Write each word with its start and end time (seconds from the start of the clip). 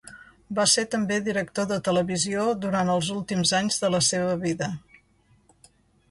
Va 0.59 0.63
ser 0.69 0.83
també 0.93 1.17
director 1.25 1.67
de 1.71 1.75
televisió 1.87 2.45
durant 2.63 2.89
els 2.93 3.09
últims 3.15 3.51
anys 3.59 3.77
de 3.83 3.91
la 3.97 4.01
seva 4.09 4.31
vida. 4.47 4.71